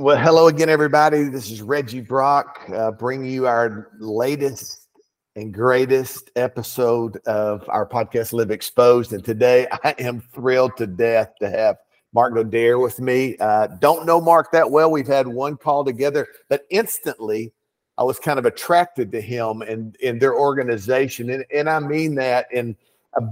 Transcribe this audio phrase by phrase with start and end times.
[0.00, 1.24] Well, hello again, everybody.
[1.24, 4.88] This is Reggie Brock, uh, bringing you our latest
[5.36, 9.12] and greatest episode of our podcast, Live Exposed.
[9.12, 11.76] And today I am thrilled to death to have
[12.14, 13.36] Mark Godaire with me.
[13.40, 14.90] Uh, don't know Mark that well.
[14.90, 17.52] We've had one call together, but instantly
[17.98, 21.28] I was kind of attracted to him and in their organization.
[21.28, 22.74] And, and I mean that in
[23.18, 23.22] a,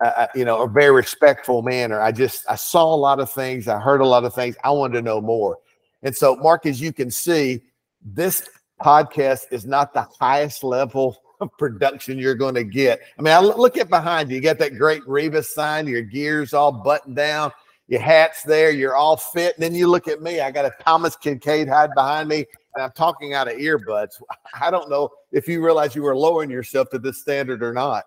[0.00, 2.00] a, you know, a very respectful manner.
[2.00, 3.68] I just, I saw a lot of things.
[3.68, 4.56] I heard a lot of things.
[4.64, 5.58] I wanted to know more.
[6.04, 7.62] And so, Mark, as you can see,
[8.04, 8.48] this
[8.80, 13.00] podcast is not the highest level of production you're going to get.
[13.18, 14.36] I mean, I look at behind you.
[14.36, 17.50] You got that great Rebus sign, your gears all buttoned down
[17.88, 19.54] your hat's there, you're all fit.
[19.56, 22.84] And then you look at me, I got a Thomas Kinkade hide behind me, and
[22.84, 24.20] I'm talking out of earbuds.
[24.60, 28.04] I don't know if you realize you were lowering yourself to this standard or not.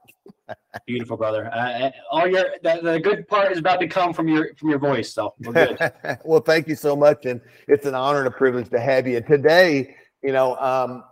[0.86, 1.52] Beautiful, brother.
[1.54, 4.80] Uh, all your the, the, good part is about to come from your from your
[4.80, 5.14] voice.
[5.14, 5.34] So
[6.24, 9.20] well, thank you so much, and it's an honor and a privilege to have you
[9.22, 9.96] today.
[10.24, 11.04] You know, um,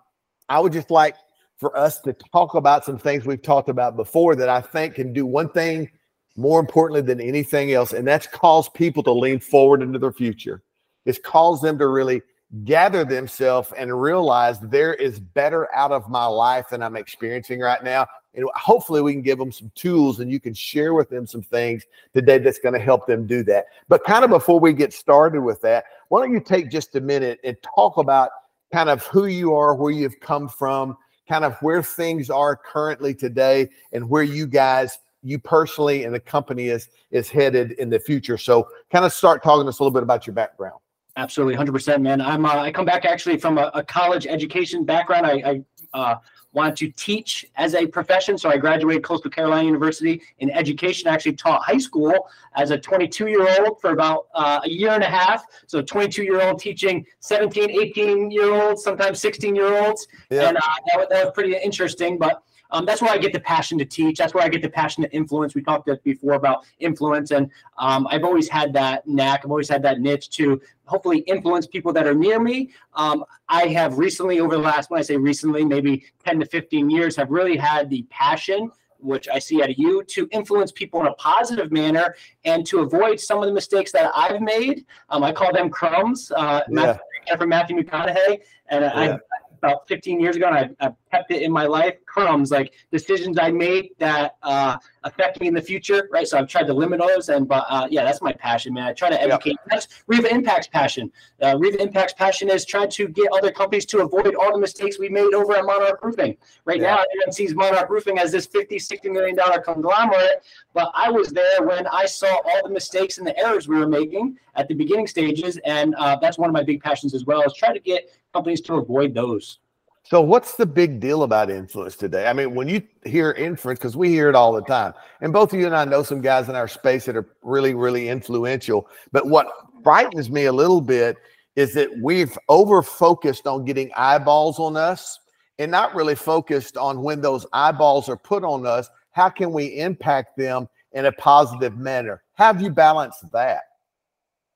[0.47, 1.15] I would just like
[1.57, 5.11] for us to talk about some things we've talked about before that I think can
[5.11, 5.89] do one thing
[6.35, 10.61] more importantly than anything else, and that's caused people to lean forward into their future.
[11.05, 12.21] It's caused them to really
[12.63, 17.83] gather themselves and realize there is better out of my life than I'm experiencing right
[17.83, 18.07] now.
[18.33, 21.41] And hopefully we can give them some tools and you can share with them some
[21.41, 21.83] things
[22.13, 23.65] today that's going to help them do that.
[23.87, 27.01] But kind of before we get started with that, why don't you take just a
[27.01, 28.29] minute and talk about
[28.71, 33.13] kind of who you are, where you've come from, kind of where things are currently
[33.13, 37.99] today, and where you guys you personally and the company is is headed in the
[37.99, 38.37] future.
[38.37, 40.79] So, kind of start talking to us a little bit about your background.
[41.17, 42.21] Absolutely, hundred percent, man.
[42.21, 45.25] I'm uh, I come back actually from a, a college education background.
[45.25, 45.61] I, I
[45.93, 46.15] uh,
[46.53, 51.07] wanted to teach as a profession, so I graduated Coastal Carolina University in education.
[51.07, 54.91] I actually taught high school as a 22 year old for about uh, a year
[54.91, 55.43] and a half.
[55.65, 60.49] So 22 year old teaching 17, 18 year olds, sometimes 16 year olds, yeah.
[60.49, 60.61] and uh,
[60.93, 62.19] that, that was pretty interesting.
[62.19, 64.17] But um, that's where I get the passion to teach.
[64.17, 65.55] That's where I get the passion to influence.
[65.55, 69.41] We talked before about influence, and um, I've always had that knack.
[69.43, 72.71] I've always had that niche to hopefully influence people that are near me.
[72.93, 76.89] Um, I have recently, over the last, when I say recently, maybe 10 to 15
[76.89, 80.99] years, have really had the passion which I see out of you, to influence people
[81.01, 84.85] in a positive manner and to avoid some of the mistakes that I've made.
[85.09, 86.31] Um, I call them crumbs.
[86.35, 86.97] Uh, yeah.
[87.27, 89.17] Matthew, from Matthew McConaughey, and yeah.
[89.65, 91.95] I, about 15 years ago, and I've, I've, kept it in my life.
[92.05, 96.27] Crumbs, like decisions I made that uh, affect me in the future, right?
[96.27, 98.87] So I've tried to limit those, and but uh, yeah, that's my passion, man.
[98.87, 99.55] I try to educate.
[99.69, 101.09] That's Reeva Impact's passion.
[101.41, 104.99] Uh, Reeva Impact's passion is trying to get other companies to avoid all the mistakes
[104.99, 106.35] we made over at Monarch Roofing.
[106.65, 106.95] Right yeah.
[106.95, 110.43] now, everyone sees Monarch Roofing as this 50, 60 million dollar conglomerate,
[110.73, 113.87] but I was there when I saw all the mistakes and the errors we were
[113.87, 117.41] making at the beginning stages, and uh, that's one of my big passions as well.
[117.43, 119.59] Is try to get companies to avoid those.
[120.03, 122.27] So, what's the big deal about influence today?
[122.27, 125.51] I mean, when you hear influence, because we hear it all the time, and both
[125.51, 128.87] of you and I know some guys in our space that are really, really influential.
[129.11, 129.47] But what
[129.83, 131.17] frightens me a little bit
[131.55, 135.19] is that we've over focused on getting eyeballs on us
[135.57, 139.79] and not really focused on when those eyeballs are put on us, how can we
[139.79, 142.21] impact them in a positive manner?
[142.33, 143.61] Have you balanced that?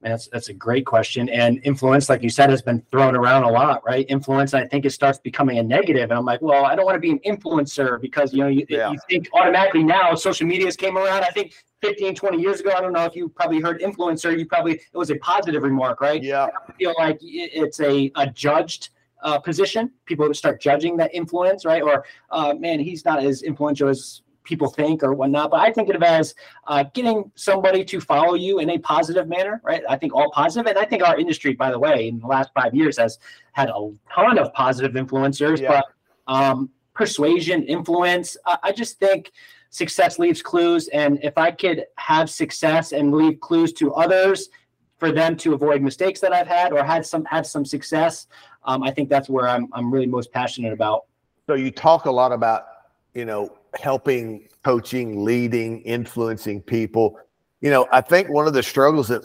[0.01, 1.27] That's that's a great question.
[1.27, 4.05] And influence, like you said, has been thrown around a lot, right?
[4.07, 6.09] Influence, I think it starts becoming a negative.
[6.09, 8.65] And I'm like, well, I don't want to be an influencer because you know you,
[8.69, 8.91] yeah.
[8.91, 11.23] you think automatically now social medias came around.
[11.23, 14.45] I think 15, 20 years ago, I don't know if you probably heard influencer, you
[14.45, 16.23] probably it was a positive remark, right?
[16.23, 16.47] Yeah.
[16.67, 18.89] I feel like it's a, a judged
[19.21, 19.91] uh, position.
[20.05, 21.81] People start judging that influence, right?
[21.81, 25.51] Or uh, man, he's not as influential as people think or whatnot.
[25.51, 26.33] But I think of it as
[26.65, 29.83] uh, getting somebody to follow you in a positive manner, right?
[29.87, 32.49] I think all positive, and I think our industry, by the way, in the last
[32.55, 33.19] five years has
[33.51, 35.61] had a ton of positive influencers.
[35.61, 35.81] Yeah.
[35.81, 39.31] But um, persuasion, influence, I, I just think
[39.69, 44.49] success leaves clues, and if I could have success and leave clues to others
[44.97, 48.27] for them to avoid mistakes that I've had or had some have some success,
[48.65, 51.05] um, I think that's where I'm I'm really most passionate about.
[51.45, 52.65] So you talk a lot about
[53.13, 57.19] you know helping, coaching, leading, influencing people.
[57.61, 59.23] You know, I think one of the struggles that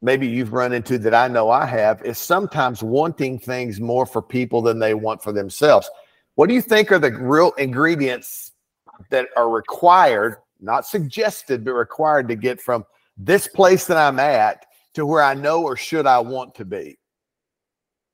[0.00, 4.22] maybe you've run into that I know I have is sometimes wanting things more for
[4.22, 5.88] people than they want for themselves.
[6.34, 8.52] What do you think are the real ingredients
[9.10, 12.84] that are required, not suggested, but required to get from
[13.16, 16.98] this place that I'm at to where I know or should I want to be?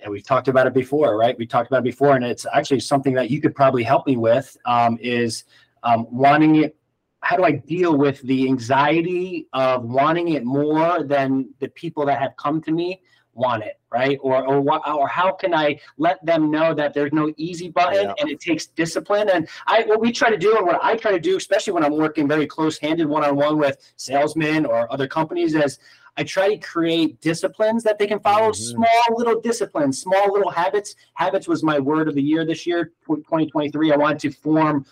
[0.00, 1.36] and we've talked about it before, right?
[1.38, 4.16] We talked about it before, and it's actually something that you could probably help me
[4.16, 4.56] with.
[4.64, 5.44] Um, is
[5.82, 6.76] um, wanting it
[7.20, 12.20] how do I deal with the anxiety of wanting it more than the people that
[12.20, 13.02] have come to me
[13.38, 14.18] want it, right?
[14.20, 18.06] Or or what or how can I let them know that there's no easy button
[18.06, 18.14] yeah.
[18.18, 19.30] and it takes discipline?
[19.30, 21.84] And I what we try to do and what I try to do, especially when
[21.84, 25.78] I'm working very close-handed one-on-one with salesmen or other companies, is
[26.16, 28.74] I try to create disciplines that they can follow, mm-hmm.
[28.74, 30.96] small little disciplines, small little habits.
[31.14, 33.92] Habits was my word of the year this year, 2023.
[33.92, 34.84] I wanted to form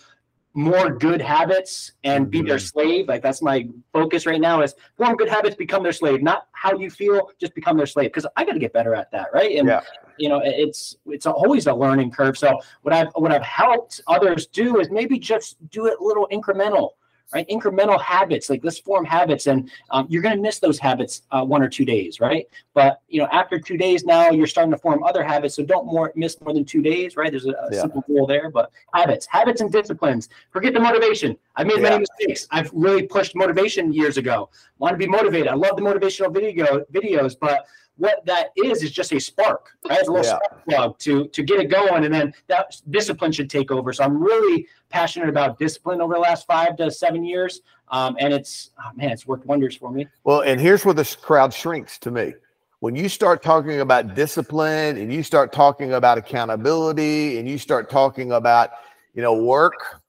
[0.56, 2.64] more good habits and be their mm-hmm.
[2.64, 3.08] slave.
[3.08, 6.22] Like that's my focus right now is form good habits, become their slave.
[6.22, 8.08] Not how you feel, just become their slave.
[8.08, 9.56] Because I got to get better at that, right?
[9.56, 9.82] And yeah.
[10.16, 12.38] you know, it's it's always a learning curve.
[12.38, 16.26] So what I've what I've helped others do is maybe just do it a little
[16.32, 16.92] incremental
[17.32, 17.46] right?
[17.48, 21.44] Incremental habits, like let's form habits, and um, you're going to miss those habits uh,
[21.44, 22.46] one or two days, right?
[22.74, 25.86] But you know, after two days, now you're starting to form other habits, so don't
[25.86, 27.30] more miss more than two days, right?
[27.30, 27.80] There's a, a yeah.
[27.80, 30.28] simple rule there, but habits, habits, and disciplines.
[30.50, 31.36] Forget the motivation.
[31.56, 31.90] I've made yeah.
[31.90, 32.46] many mistakes.
[32.50, 34.50] I've really pushed motivation years ago.
[34.78, 35.48] Want to be motivated.
[35.48, 37.66] I love the motivational video videos, but
[37.98, 39.98] what that is is just a spark, right?
[39.98, 40.38] It's a little yeah.
[40.44, 43.92] spark plug to to get it going, and then that discipline should take over.
[43.92, 48.32] So I'm really passionate about discipline over the last five to seven years, um, and
[48.32, 50.06] it's oh man, it's worked wonders for me.
[50.24, 52.34] Well, and here's where the crowd shrinks to me.
[52.80, 57.88] When you start talking about discipline, and you start talking about accountability, and you start
[57.88, 58.70] talking about
[59.14, 60.02] you know work,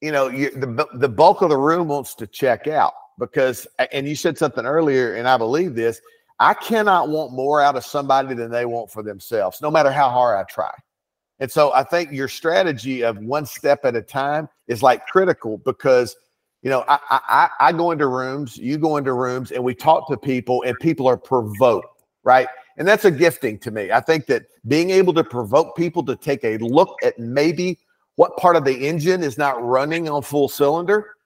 [0.00, 4.08] you know you, the the bulk of the room wants to check out because, and
[4.08, 6.00] you said something earlier, and I believe this
[6.40, 10.08] I cannot want more out of somebody than they want for themselves, no matter how
[10.08, 10.72] hard I try.
[11.38, 15.58] And so I think your strategy of one step at a time is like critical
[15.58, 16.16] because,
[16.62, 20.08] you know, I, I, I go into rooms, you go into rooms, and we talk
[20.08, 22.48] to people, and people are provoked, right?
[22.78, 23.92] And that's a gifting to me.
[23.92, 27.78] I think that being able to provoke people to take a look at maybe
[28.16, 31.16] what part of the engine is not running on full cylinder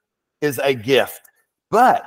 [0.40, 1.22] is a gift.
[1.70, 2.04] But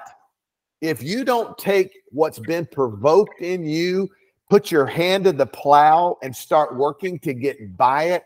[0.82, 4.10] if you don't take what's been provoked in you,
[4.50, 8.26] put your hand to the plow and start working to get by it,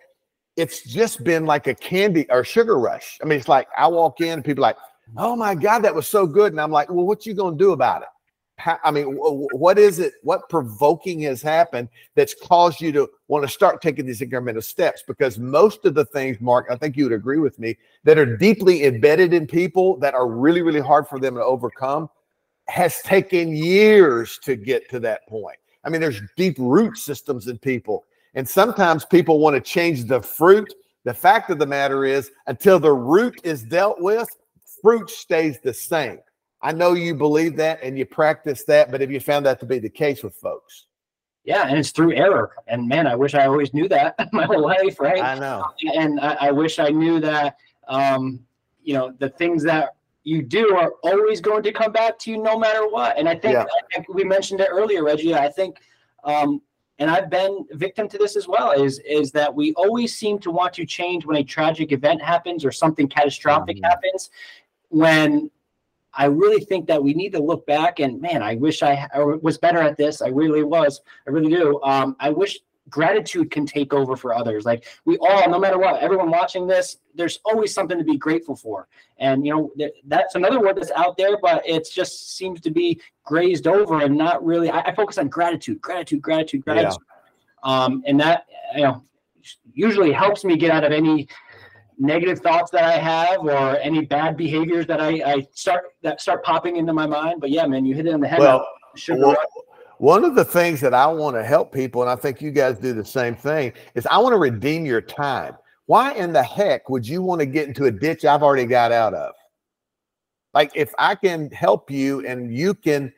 [0.57, 3.17] it's just been like a candy or sugar rush.
[3.21, 4.77] I mean, it's like I walk in, people like,
[5.17, 7.71] "Oh my God, that was so good," and I'm like, "Well, what you gonna do
[7.71, 8.09] about it?"
[8.57, 10.13] How, I mean, what is it?
[10.21, 15.03] What provoking has happened that's caused you to want to start taking these incremental steps?
[15.07, 18.37] Because most of the things, Mark, I think you would agree with me, that are
[18.37, 22.09] deeply embedded in people that are really, really hard for them to overcome
[22.71, 25.57] has taken years to get to that point.
[25.83, 28.05] I mean, there's deep root systems in people.
[28.33, 30.73] And sometimes people want to change the fruit.
[31.03, 34.29] The fact of the matter is, until the root is dealt with,
[34.81, 36.19] fruit stays the same.
[36.61, 39.65] I know you believe that and you practice that, but have you found that to
[39.65, 40.85] be the case with folks?
[41.43, 42.51] Yeah, and it's through error.
[42.67, 45.21] And man, I wish I always knew that my whole life, right?
[45.21, 45.65] I know.
[45.93, 47.57] And I, I wish I knew that,
[47.89, 48.39] um,
[48.81, 52.37] you know, the things that you do are always going to come back to you
[52.37, 53.17] no matter what.
[53.17, 53.63] And I think, yeah.
[53.63, 55.33] I think we mentioned it earlier, Reggie.
[55.33, 55.77] I think,
[56.23, 56.61] um,
[56.99, 58.71] and I've been victim to this as well.
[58.71, 62.63] Is is that we always seem to want to change when a tragic event happens
[62.63, 63.85] or something catastrophic mm-hmm.
[63.85, 64.29] happens.
[64.89, 65.49] When
[66.13, 69.19] I really think that we need to look back and man, I wish I, I
[69.19, 70.21] was better at this.
[70.21, 71.01] I really was.
[71.25, 71.81] I really do.
[71.81, 72.59] Um, I wish
[72.89, 74.65] gratitude can take over for others.
[74.65, 78.55] Like we all, no matter what, everyone watching this, there's always something to be grateful
[78.55, 78.87] for.
[79.17, 82.71] And you know, th- that's another word that's out there, but it just seems to
[82.71, 84.69] be grazed over and not really.
[84.69, 86.97] I, I focus on gratitude, gratitude, gratitude, gratitude.
[87.63, 87.83] Yeah.
[87.83, 88.45] Um, and that
[88.75, 89.03] you know
[89.73, 91.27] usually helps me get out of any
[91.97, 96.43] negative thoughts that I have or any bad behaviors that I, I start that start
[96.43, 97.39] popping into my mind.
[97.39, 98.39] But yeah, man, you hit it on the head.
[98.39, 98.65] Well,
[99.09, 99.37] well
[100.01, 102.79] one of the things that I want to help people, and I think you guys
[102.79, 105.55] do the same thing, is I want to redeem your time.
[105.85, 108.91] Why in the heck would you want to get into a ditch I've already got
[108.91, 109.35] out of?
[110.55, 113.13] Like, if I can help you and you can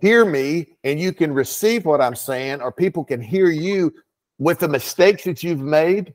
[0.00, 3.92] hear me and you can receive what I'm saying, or people can hear you
[4.38, 6.14] with the mistakes that you've made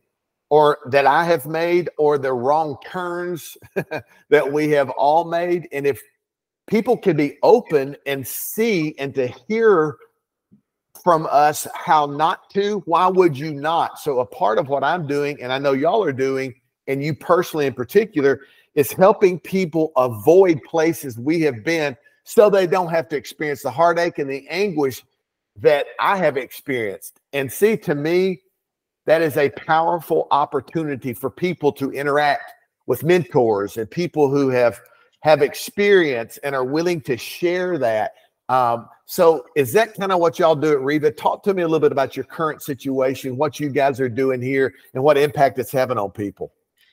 [0.50, 3.56] or that I have made, or the wrong turns
[4.30, 5.68] that we have all made.
[5.72, 6.02] And if
[6.70, 9.98] people can be open and see and to hear
[11.04, 14.00] from us how not to why would you not?
[14.00, 16.54] So a part of what i'm doing and i know y'all are doing
[16.88, 18.42] and you personally in particular
[18.76, 23.72] is helping people avoid places we have been so they don't have to experience the
[23.72, 25.04] heartache and the anguish
[25.56, 27.20] that i have experienced.
[27.34, 28.42] And see to me
[29.06, 32.52] that is a powerful opportunity for people to interact
[32.86, 34.80] with mentors and people who have
[35.22, 38.14] have experience and are willing to share that.
[38.48, 41.16] Um, so is that kind of what y'all do at Reeva?
[41.16, 44.42] Talk to me a little bit about your current situation, what you guys are doing
[44.42, 46.52] here, and what impact it's having on people.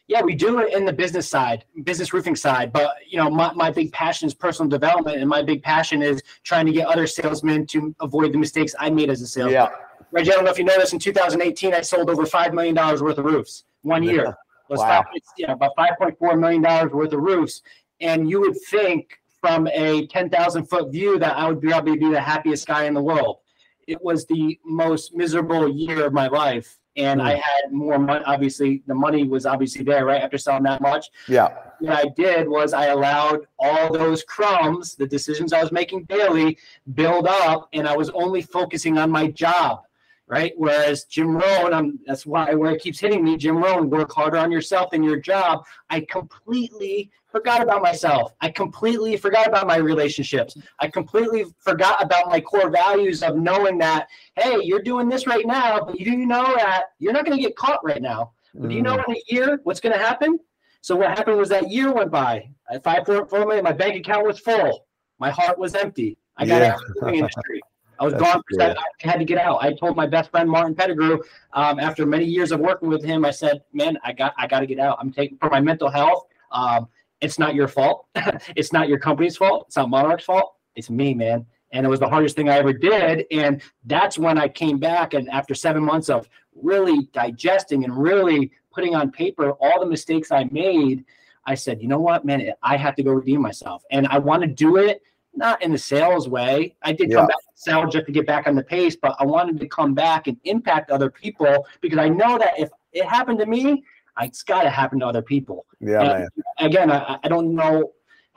[0.08, 2.72] yeah, we do it in the business side, business roofing side.
[2.72, 6.22] But you know, my, my big passion is personal development, and my big passion is
[6.44, 9.54] trying to get other salesmen to avoid the mistakes I made as a salesman.
[9.54, 9.68] Yeah.
[10.12, 10.92] Reggie, I don't know if you know this.
[10.92, 14.34] In 2018, I sold over five million dollars worth of roofs one year.
[14.68, 14.74] Yeah.
[14.74, 15.04] Was wow.
[15.04, 17.62] five, yeah, about 5.4 million dollars worth of roofs,
[18.00, 22.20] and you would think from a 10,000 foot view that I would probably be the
[22.20, 23.38] happiest guy in the world.
[23.86, 27.24] It was the most miserable year of my life and mm.
[27.24, 28.24] I had more money.
[28.24, 30.22] Obviously, the money was obviously there, right?
[30.22, 31.10] After selling that much.
[31.28, 31.48] Yeah.
[31.80, 36.58] What I did was I allowed all those crumbs, the decisions I was making daily,
[36.94, 39.82] build up, and I was only focusing on my job,
[40.28, 40.52] right?
[40.56, 43.36] Whereas Jim Rohn, I'm, that's why where it keeps hitting me.
[43.36, 45.64] Jim Rohn, work harder on yourself and your job.
[45.88, 48.32] I completely forgot about myself.
[48.40, 50.56] I completely forgot about my relationships.
[50.80, 55.46] I completely forgot about my core values of knowing that, hey, you're doing this right
[55.46, 58.32] now, but you know that you're not going to get caught right now.
[58.54, 59.08] But do you know mm.
[59.08, 60.38] in a year what's going to happen?
[60.80, 62.48] So what happened was that year went by.
[62.82, 64.86] Five four four million, my bank account was full.
[65.18, 66.16] My heart was empty.
[66.36, 66.74] I got yeah.
[66.74, 67.60] out of the industry.
[67.98, 69.62] I was That's gone for I had to get out.
[69.62, 71.20] I told my best friend Martin Pettigrew,
[71.52, 74.60] um, after many years of working with him, I said, "Man, I got I got
[74.60, 74.98] to get out.
[75.00, 76.26] I'm taking for my mental health.
[76.52, 76.88] Um,
[77.20, 78.06] it's not your fault.
[78.56, 79.64] it's not your company's fault.
[79.68, 80.54] It's not Monarch's fault.
[80.74, 81.46] It's me, man.
[81.72, 83.26] And it was the hardest thing I ever did.
[83.30, 85.14] And that's when I came back.
[85.14, 90.30] And after seven months of really digesting and really putting on paper all the mistakes
[90.30, 91.04] I made,
[91.46, 93.82] I said, you know what, man, I have to go redeem myself.
[93.90, 95.02] And I want to do it
[95.36, 96.74] not in the sales way.
[96.82, 97.18] I did yeah.
[97.18, 99.68] come back to sell just to get back on the pace, but I wanted to
[99.68, 103.84] come back and impact other people because I know that if it happened to me,
[104.22, 105.66] it's got to happen to other people.
[105.80, 106.26] Yeah.
[106.58, 107.92] again, I, I don't know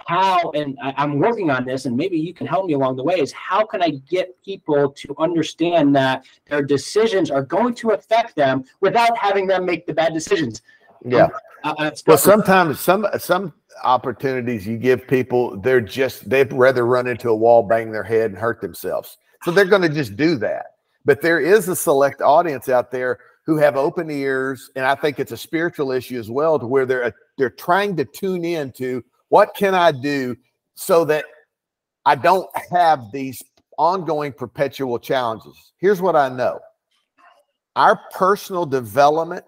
[0.07, 3.03] how, and I, I'm working on this, and maybe you can help me along the
[3.03, 3.19] way.
[3.19, 8.35] Is how can I get people to understand that their decisions are going to affect
[8.35, 10.61] them without having them make the bad decisions?
[11.05, 11.27] Yeah.
[11.63, 17.29] Uh, well, sometimes some some opportunities you give people, they're just they'd rather run into
[17.29, 19.17] a wall, bang their head, and hurt themselves.
[19.43, 20.67] So they're going to just do that.
[21.05, 25.19] But there is a select audience out there who have open ears, and I think
[25.19, 29.03] it's a spiritual issue as well, to where they're they're trying to tune in to
[29.29, 30.35] what can I do
[30.75, 31.25] so that
[32.05, 33.41] I don't have these
[33.77, 35.55] ongoing perpetual challenges.
[35.79, 36.59] Here's what I know:
[37.75, 39.45] our personal development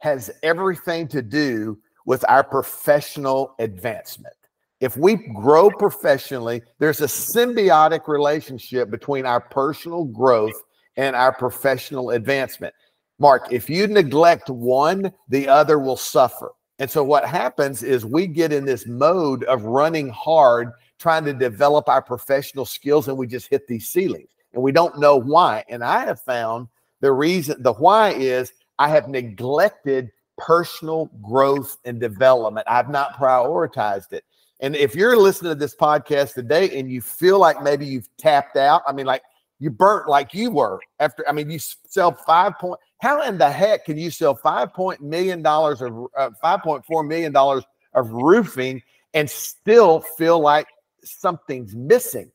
[0.00, 4.34] has everything to do with our professional advancement.
[4.80, 10.54] If we grow professionally, there's a symbiotic relationship between our personal growth
[10.96, 12.74] and our professional advancement.
[13.18, 16.52] Mark, if you neglect one, the other will suffer.
[16.78, 21.34] And so what happens is we get in this mode of running hard, trying to
[21.34, 25.64] develop our professional skills, and we just hit these ceilings and we don't know why.
[25.68, 26.68] And I have found
[27.00, 32.66] the reason, the why is I have neglected personal growth and development.
[32.68, 34.24] I've not prioritized it.
[34.60, 38.56] And if you're listening to this podcast today and you feel like maybe you've tapped
[38.56, 39.22] out, I mean, like
[39.58, 43.50] you burnt like you were after, I mean, you sell five point, how in the
[43.50, 47.64] heck can you sell five point million dollars of uh, five point four million dollars
[47.94, 48.82] of roofing
[49.12, 50.66] and still feel like
[51.04, 52.32] something's missing?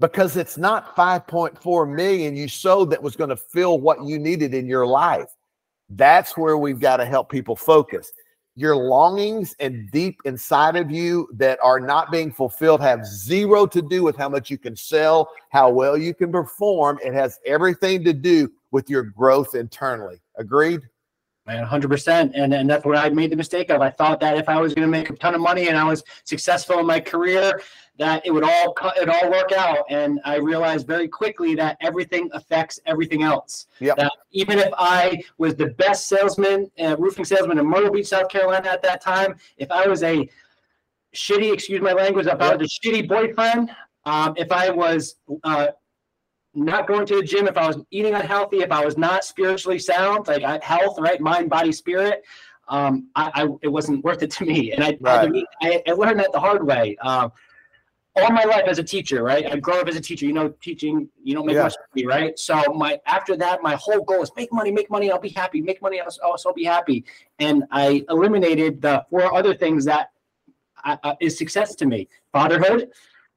[0.00, 4.54] Because it's not 5.4 million you sold that was going to fill what you needed
[4.54, 5.28] in your life.
[5.90, 8.12] That's where we've got to help people focus.
[8.54, 13.80] Your longings and deep inside of you that are not being fulfilled have zero to
[13.80, 16.98] do with how much you can sell, how well you can perform.
[17.04, 20.20] It has everything to do with your growth internally.
[20.36, 20.80] Agreed?
[21.48, 22.32] Man, 100%.
[22.34, 23.80] And, and that's what I made the mistake of.
[23.80, 25.84] I thought that if I was going to make a ton of money and I
[25.84, 27.62] was successful in my career,
[27.96, 29.86] that it would all it all work out.
[29.88, 33.66] And I realized very quickly that everything affects everything else.
[33.80, 33.96] Yep.
[33.96, 38.28] That even if I was the best salesman, uh, roofing salesman in Myrtle Beach, South
[38.28, 40.28] Carolina at that time, if I was a
[41.16, 43.70] shitty, excuse my language, if I was a shitty boyfriend,
[44.04, 45.68] um, if I was uh,
[46.54, 49.78] not going to the gym, if I was eating unhealthy, if I was not spiritually
[49.78, 52.24] sound, like I, health, right, mind, body, spirit,
[52.68, 54.72] um, I, I, it wasn't worth it to me.
[54.72, 55.44] And I, right.
[55.62, 56.96] I, I, learned that the hard way.
[56.98, 57.32] Um,
[58.16, 59.46] all my life as a teacher, right?
[59.46, 60.26] I grew up as a teacher.
[60.26, 61.64] You know, teaching, you don't make yeah.
[61.64, 62.38] much money, right?
[62.38, 65.60] So my after that, my whole goal is make money, make money, I'll be happy.
[65.60, 67.04] Make money, I'll also be happy.
[67.38, 70.10] And I eliminated the four other things that
[70.84, 72.90] uh, is success to me: fatherhood,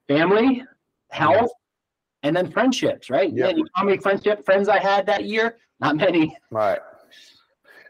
[0.08, 0.64] family,
[1.10, 1.52] health,
[2.24, 3.32] and then friendships, right?
[3.34, 3.50] Yeah.
[3.50, 5.58] You how many friendship friends I had that year?
[5.80, 6.38] Not many.
[6.52, 6.80] Right.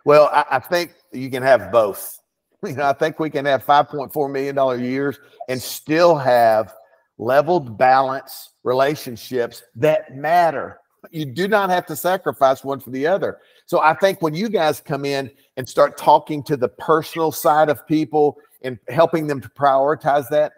[0.06, 2.18] Well, I, I think you can have both.
[2.64, 5.20] You know, I think we can have five point four million dollar years
[5.50, 6.72] and still have
[7.18, 10.80] leveled balance relationships that matter.
[11.10, 13.40] you do not have to sacrifice one for the other.
[13.66, 17.70] So I think when you guys come in and start talking to the personal side
[17.70, 20.54] of people and helping them to prioritize that,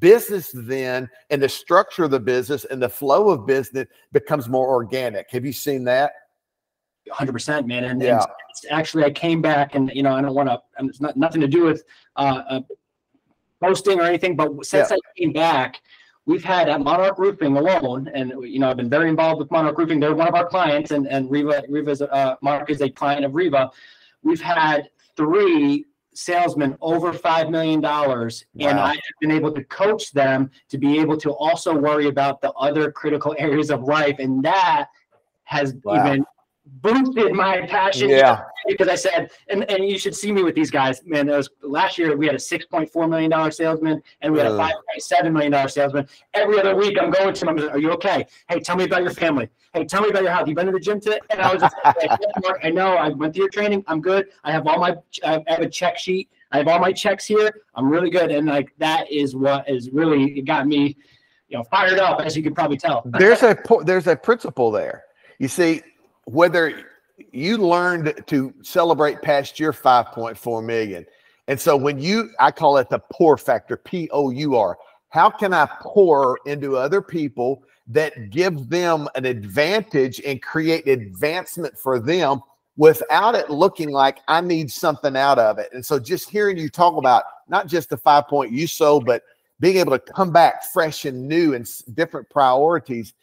[0.00, 4.68] business then and the structure of the business and the flow of business becomes more
[4.68, 5.30] organic.
[5.30, 6.12] Have you seen that?
[7.10, 8.22] 100% man and, yeah.
[8.62, 11.40] and actually i came back and you know i don't want to it's not nothing
[11.40, 11.82] to do with
[12.16, 12.60] uh, uh
[13.62, 14.96] posting or anything but since yeah.
[14.96, 15.80] i came back
[16.26, 19.78] we've had at monarch roofing alone and you know i've been very involved with monarch
[19.78, 23.24] roofing they're one of our clients and and Reeva Reeva's uh mark is a client
[23.24, 23.70] of Reeva
[24.22, 25.86] we've had three
[26.18, 27.80] salesmen over $5 million.
[27.80, 28.28] Wow.
[28.58, 32.40] And I have been able to coach them to be able to also worry about
[32.40, 34.16] the other critical areas of life.
[34.18, 34.88] And that
[35.44, 36.04] has wow.
[36.04, 36.24] even
[36.82, 38.10] boosted my passion.
[38.10, 38.42] Yeah.
[38.66, 41.26] Because I said, and, and you should see me with these guys, man.
[41.26, 44.38] That was last year we had a six point four million dollar salesman and we
[44.38, 46.06] had a five point seven million dollar salesman.
[46.34, 47.48] Every other week I'm going to them.
[47.50, 48.26] I'm like, are you okay?
[48.48, 49.48] Hey, tell me about your family.
[49.72, 50.48] Hey, tell me about your house.
[50.48, 51.20] You been to the gym today?
[51.30, 52.20] And I was just like,
[52.62, 52.94] I know.
[52.94, 53.84] I went through your training.
[53.86, 54.26] I'm good.
[54.44, 54.96] I have all my.
[55.24, 56.28] I have a check sheet.
[56.52, 57.62] I have all my checks here.
[57.74, 58.30] I'm really good.
[58.30, 60.96] And like that is what is really got me,
[61.48, 63.02] you know, fired up as you can probably tell.
[63.04, 65.04] there's a there's a principle there.
[65.38, 65.82] You see,
[66.28, 66.84] whether
[67.32, 71.06] you learned to celebrate past your 5.4 million.
[71.48, 74.78] And so when you, I call it the pour factor, P O U R.
[75.08, 81.78] How can I pour into other people that give them an advantage and create advancement
[81.78, 82.42] for them
[82.76, 85.70] without it looking like I need something out of it?
[85.72, 89.22] And so just hearing you talk about not just the five point you sold, but
[89.60, 93.14] being able to come back fresh and new and different priorities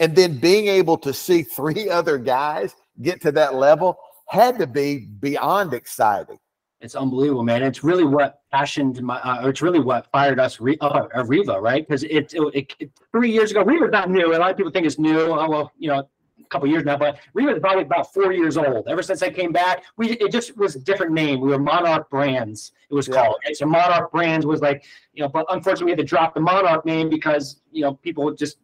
[0.00, 4.66] and then being able to see three other guys get to that level had to
[4.66, 6.38] be beyond exciting.
[6.80, 7.62] It's unbelievable, man.
[7.62, 11.86] It's really what passioned my, uh, it's really what fired us, Re- uh, Reeva, right?
[11.86, 14.34] Because it, it, it, three years ago, Reeva's not new.
[14.34, 15.20] A lot of people think it's new.
[15.20, 18.56] Oh, well, you know, a couple years now, but Reeva is probably about four years
[18.56, 18.88] old.
[18.88, 21.40] Ever since I came back, we it just was a different name.
[21.40, 22.72] We were Monarch Brands.
[22.88, 23.14] It was yeah.
[23.14, 23.36] called.
[23.44, 23.54] Right?
[23.54, 26.86] So Monarch Brands was like, you know, but unfortunately we had to drop the Monarch
[26.86, 28.56] name because you know people just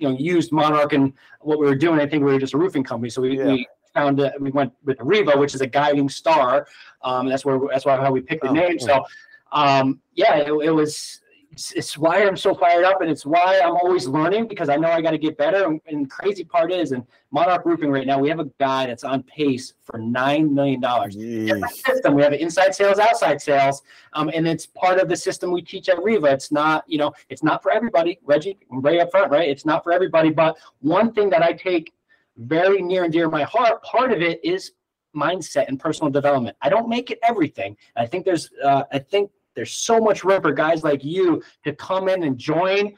[0.00, 2.00] you know used Monarch and what we were doing.
[2.00, 3.46] I think we were just a roofing company, so we, yeah.
[3.46, 4.32] we found it.
[4.40, 6.66] We went with Reeva, which is a guiding star.
[7.02, 8.78] Um, that's where that's why how we picked the oh, name.
[8.78, 9.04] So
[9.52, 11.20] um, yeah, it, it was
[11.52, 14.88] it's, why I'm so fired up, and it's why I'm always learning because I know
[14.88, 15.66] I got to get better.
[15.66, 19.04] And, and crazy part is, and Monarch Roofing right now, we have a guy that's
[19.04, 21.16] on pace for nine million dollars.
[21.68, 23.82] System we have inside sales, outside sales,
[24.12, 26.32] um, and it's part of the system we teach at Reeva.
[26.32, 28.18] It's not, you know, it's not for everybody.
[28.24, 29.48] Reggie, right up front, right?
[29.48, 30.30] It's not for everybody.
[30.30, 31.92] But one thing that I take
[32.36, 34.72] very near and dear to my heart, part of it is
[35.16, 36.56] mindset and personal development.
[36.62, 37.76] I don't make it everything.
[37.96, 41.72] I think there's, uh, I think there's so much room for guys like you to
[41.74, 42.94] come in and join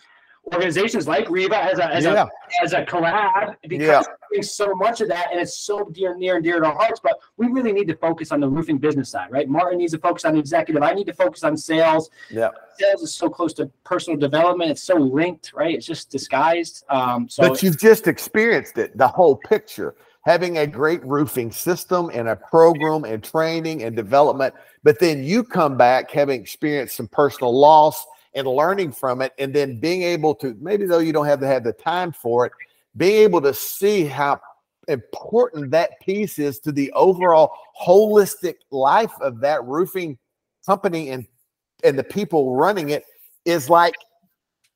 [0.53, 2.25] organizations like Reeva as a as yeah.
[2.25, 4.43] a as a collab because yeah.
[4.43, 7.01] so much of that and it's so dear near and dear to our hearts.
[7.03, 9.49] But we really need to focus on the roofing business side, right?
[9.49, 10.83] Martin needs to focus on executive.
[10.83, 12.11] I need to focus on sales.
[12.31, 12.49] Yeah.
[12.79, 14.71] Sales is so close to personal development.
[14.71, 15.75] It's so linked, right?
[15.75, 16.85] It's just disguised.
[16.89, 22.11] Um, so but you've just experienced it, the whole picture having a great roofing system
[22.13, 24.55] and a program and training and development.
[24.83, 29.53] But then you come back having experienced some personal loss and learning from it, and
[29.53, 32.53] then being able to, maybe though you don't have to have the time for it,
[32.97, 34.41] being able to see how
[34.89, 40.19] important that piece is to the overall holistic life of that roofing
[40.67, 41.27] company and
[41.85, 43.05] and the people running it
[43.45, 43.95] is like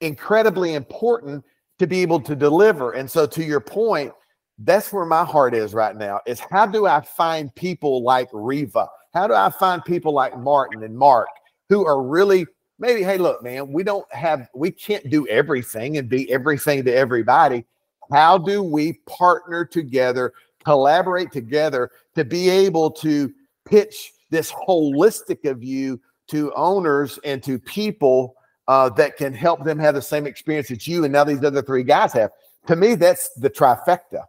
[0.01, 1.45] incredibly important
[1.79, 2.93] to be able to deliver.
[2.93, 4.13] And so to your point,
[4.59, 8.88] that's where my heart is right now is how do I find people like Reeva?
[9.12, 11.29] How do I find people like Martin and Mark
[11.69, 12.47] who are really
[12.79, 16.95] maybe, hey, look, man, we don't have, we can't do everything and be everything to
[16.95, 17.64] everybody.
[18.12, 20.33] How do we partner together,
[20.64, 23.33] collaborate together to be able to
[23.64, 28.35] pitch this holistic of you to owners and to people
[28.69, 31.62] uh, that can help them have the same experience that you and now these other
[31.62, 32.31] three guys have?
[32.66, 34.25] To me, that's the trifecta.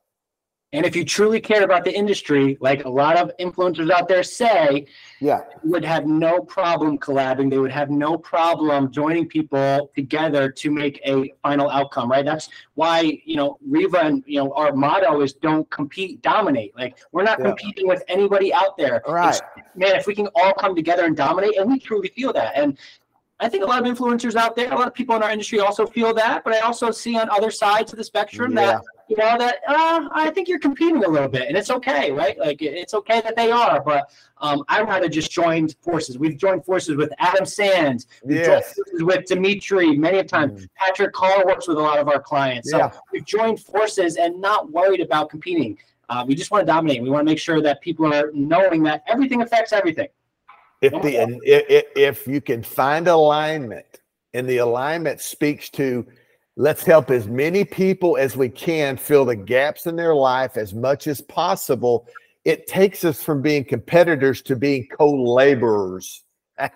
[0.74, 4.22] And if you truly cared about the industry, like a lot of influencers out there
[4.22, 4.86] say,
[5.22, 7.50] yeah, would have no problem collabing.
[7.50, 12.26] They would have no problem joining people together to make a final outcome, right?
[12.26, 16.76] That's why, you know, Reeva and, you know, our motto is don't compete, dominate.
[16.76, 17.46] Like we're not yeah.
[17.46, 19.02] competing with anybody out there.
[19.08, 19.30] Right.
[19.30, 19.42] It's,
[19.74, 22.58] man, if we can all come together and dominate, and we truly feel that.
[22.58, 22.78] And
[23.40, 25.60] I think a lot of influencers out there, a lot of people in our industry
[25.60, 28.66] also feel that, but I also see on other sides of the spectrum yeah.
[28.66, 32.12] that you know that uh, I think you're competing a little bit, and it's okay,
[32.12, 32.38] right?
[32.38, 36.18] Like it's okay that they are, but um, I'd rather just join forces.
[36.18, 38.76] We've joined forces with Adam Sands, we've Yes.
[39.00, 40.52] with Dimitri many a time.
[40.52, 40.68] Mm.
[40.76, 42.92] Patrick Carr works with a lot of our clients, so Yeah.
[43.14, 45.78] we've joined forces and not worried about competing.
[46.10, 47.02] Uh, we just want to dominate.
[47.02, 50.08] We want to make sure that people are knowing that everything affects everything.
[50.80, 54.02] if the and i- i- if you can find alignment
[54.36, 56.06] and the alignment speaks to
[56.58, 60.74] let's help as many people as we can fill the gaps in their life as
[60.74, 62.08] much as possible.
[62.46, 66.24] It takes us from being competitors to being co-laborers.
[66.60, 66.72] I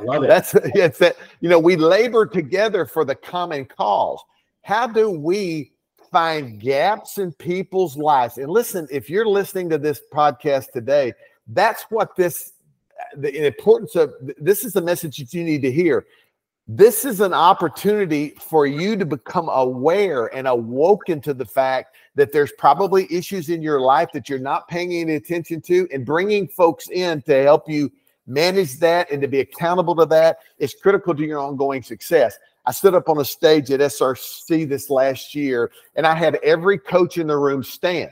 [0.00, 0.28] love it.
[0.28, 4.18] that's it's that you know we labor together for the common cause.
[4.62, 5.72] How do we
[6.10, 8.38] find gaps in people's lives?
[8.38, 11.12] And listen if you're listening to this podcast today
[11.48, 12.52] that's what this
[13.16, 16.06] the importance of this is the message that you need to hear
[16.66, 22.32] this is an opportunity for you to become aware and awoken to the fact that
[22.32, 26.48] there's probably issues in your life that you're not paying any attention to and bringing
[26.48, 27.92] folks in to help you
[28.26, 32.38] manage that and to be accountable to that is critical to your ongoing success.
[32.64, 36.78] I stood up on a stage at SRC this last year and I had every
[36.78, 38.10] coach in the room stand.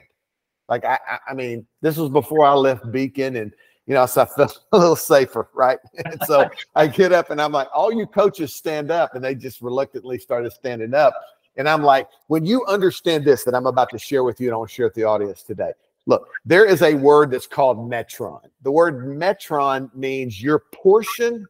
[0.69, 3.55] Like I, I, mean, this was before I left Beacon and
[3.87, 5.79] you know, so I felt a little safer, right?
[6.05, 9.35] And so I get up and I'm like, all you coaches stand up, and they
[9.35, 11.15] just reluctantly started standing up.
[11.57, 14.55] And I'm like, when you understand this that I'm about to share with you, and
[14.55, 15.73] I want to share with the audience today.
[16.07, 18.41] Look, there is a word that's called metron.
[18.63, 21.47] The word metron means your portion,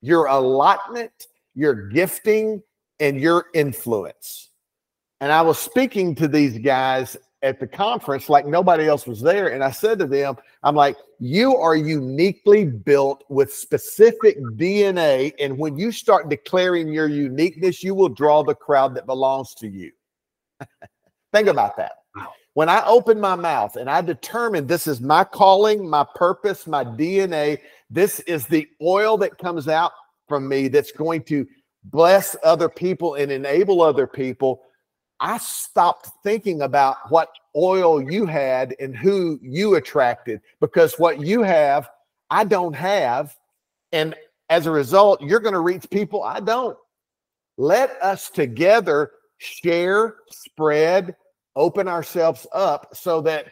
[0.00, 2.62] your allotment, your gifting,
[2.98, 4.50] and your influence.
[5.20, 9.48] And I was speaking to these guys at the conference like nobody else was there.
[9.48, 15.32] And I said to them, I'm like, you are uniquely built with specific DNA.
[15.40, 19.68] And when you start declaring your uniqueness, you will draw the crowd that belongs to
[19.68, 19.90] you.
[21.32, 21.92] Think about that.
[22.54, 26.84] When I open my mouth and I determine this is my calling, my purpose, my
[26.84, 29.92] DNA, this is the oil that comes out
[30.28, 31.46] from me that's going to
[31.84, 34.62] bless other people and enable other people.
[35.22, 41.42] I stopped thinking about what oil you had and who you attracted because what you
[41.42, 41.88] have,
[42.28, 43.34] I don't have.
[43.92, 44.16] And
[44.50, 46.76] as a result, you're going to reach people I don't.
[47.56, 51.14] Let us together share, spread,
[51.54, 53.46] open ourselves up so that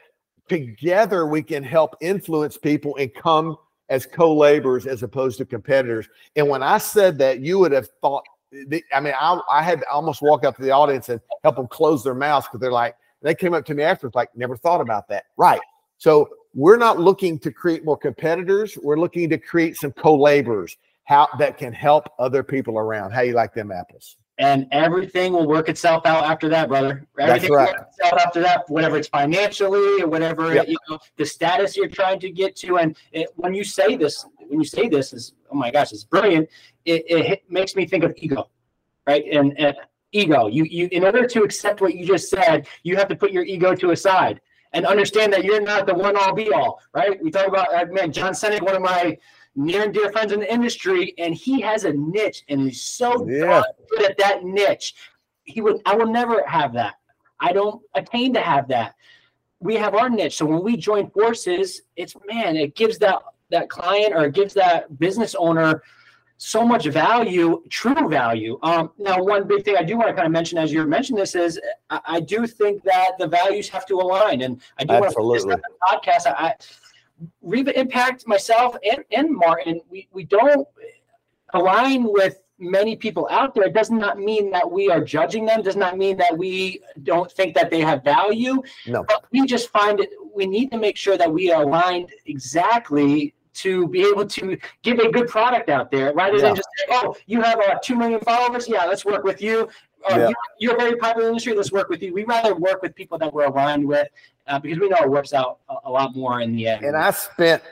[0.48, 3.56] together we can help influence people and come
[3.90, 6.08] as co-laborers as opposed to competitors.
[6.34, 8.24] And when I said that, you would have thought
[8.92, 11.68] I mean, I, I had to almost walk up to the audience and help them
[11.68, 14.80] close their mouths because they're like, they came up to me afterwards, like, never thought
[14.80, 15.24] about that.
[15.36, 15.60] Right.
[15.98, 18.78] So we're not looking to create more competitors.
[18.82, 23.10] We're looking to create some co-laborers how that can help other people around.
[23.10, 24.16] How you like them apples?
[24.40, 27.06] and everything will work itself out after that, brother.
[27.18, 27.66] Everything right.
[27.68, 30.68] will work itself after that, whatever it's financially or whatever Yep.
[30.68, 32.78] you know, the status you're trying to get to.
[32.78, 36.04] And it, when you say this, when you say this, is oh my gosh, it's
[36.04, 36.48] brilliant.
[36.84, 38.48] It, it makes me think of ego,
[39.06, 39.24] right?
[39.32, 39.76] And, and
[40.12, 40.46] ego.
[40.46, 43.44] You you in order to accept what you just said, you have to put your
[43.44, 44.40] ego to a side
[44.72, 47.22] and understand that you're not the one all be all, right?
[47.22, 49.16] We talk about uh, man, John Senek, one of my
[49.56, 53.28] near and dear friends in the industry, and he has a niche and he's so
[53.28, 53.62] Yeah.
[53.90, 54.94] good at that niche.
[55.44, 56.94] He would I will never have that.
[57.40, 58.94] I don't attain to have that.
[59.60, 60.36] We have our niche.
[60.36, 63.18] So when we join forces, it's man, it gives that
[63.50, 65.82] that client or gives that business owner
[66.42, 68.58] so much value, true value.
[68.62, 71.18] Um, now, one big thing I do want to kind of mention as you mentioned
[71.18, 71.60] this is
[71.90, 75.08] I, I do think that the values have to align, and I do want to
[75.08, 75.54] Absolutely.
[75.54, 76.34] put this on the podcast.
[76.34, 76.54] I, I
[77.44, 80.66] Reeva Impact, myself, and and Martin, we we don't
[81.52, 83.64] align with many people out there.
[83.64, 85.62] It does not mean that we are judging them.
[85.62, 88.62] Does not mean that we don't think that they have value.
[88.86, 89.04] No.
[89.06, 90.10] But we just find it.
[90.34, 94.98] We need to make sure that we are aligned exactly to be able to give
[94.98, 96.42] a good product out there rather Yeah.
[96.44, 98.68] than just say, oh, you have uh, 2 million followers.
[98.68, 99.68] Yeah, let's work with you.
[100.08, 100.28] Or Yeah.
[100.28, 101.54] you, you're very popular industry.
[101.54, 102.14] Let's work with you.
[102.14, 104.08] We rather work with people that we're aligned with
[104.46, 106.84] uh, because we know it works out a, a lot more in the end.
[106.84, 107.62] And I spent,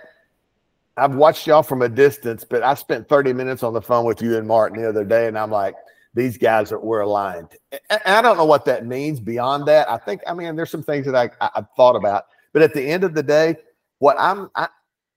[0.97, 4.21] I've watched y'all from a distance, but I spent 30 minutes on the phone with
[4.21, 5.75] you and Martin the other day, and I'm like,
[6.15, 7.49] these guys are we're aligned.
[7.91, 9.89] And I don't know what that means beyond that.
[9.89, 12.75] I think, I mean, there's some things that I, I, I've thought about, but at
[12.75, 13.57] the end of the day,
[14.01, 14.69] what I'm, I,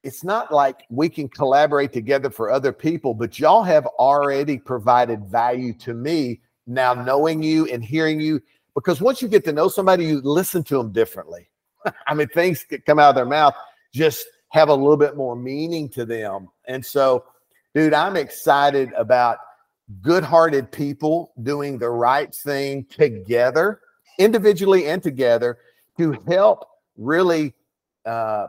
[0.04, 5.26] it's not like we can collaborate together for other people, but y'all have already provided
[5.26, 8.42] value to me now knowing you and hearing you.
[8.74, 11.50] Because once you get to know somebody, you listen to them differently.
[12.08, 13.54] I mean, things that come out of their mouth
[13.94, 16.48] just have a little bit more meaning to them.
[16.68, 17.26] And so,
[17.76, 19.38] dude, I'm excited about
[20.02, 23.82] good hearted people doing the right thing together
[24.18, 25.58] individually and together
[25.98, 26.66] to help
[26.98, 27.54] really
[28.06, 28.48] uh,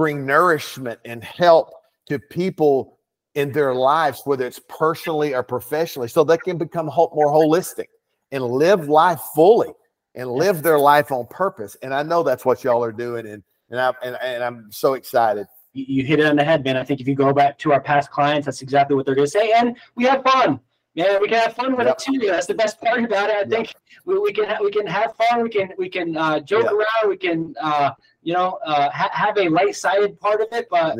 [0.00, 1.74] bring nourishment and help
[2.06, 2.98] to people
[3.34, 7.84] in their lives, whether it's personally or professionally, so they can become more holistic
[8.32, 9.68] and live life fully
[10.14, 11.76] and live their life on purpose.
[11.82, 14.94] And I know that's what y'all are doing, and and I and, and I'm so
[14.94, 15.46] excited.
[15.74, 16.78] You, you hit it on the head, man.
[16.78, 19.26] I think if you go back to our past clients, that's exactly what they're going
[19.26, 20.60] to say, and we have fun.
[20.94, 21.98] Yeah, we can have fun with yep.
[22.00, 22.26] it too.
[22.26, 23.36] That's the best part about it.
[23.36, 23.48] I yep.
[23.48, 23.74] think
[24.04, 25.42] we, we can we can have fun.
[25.42, 26.72] We can we can uh, joke yep.
[26.72, 27.08] around.
[27.08, 30.96] We can uh, you know uh, ha- have a light sided part of it, but